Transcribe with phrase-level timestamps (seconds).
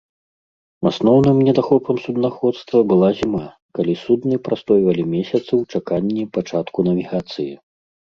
[0.91, 3.43] Асноўным недахопам суднаходства была зіма,
[3.81, 7.51] калі судны прастойвалі месяцы ў чаканні пачатку навігацыі.